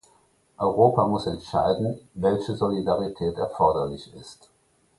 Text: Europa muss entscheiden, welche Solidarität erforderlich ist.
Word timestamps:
Europa 0.57 1.05
muss 1.07 1.27
entscheiden, 1.27 1.99
welche 2.15 2.55
Solidarität 2.55 3.37
erforderlich 3.37 4.11
ist. 4.15 4.49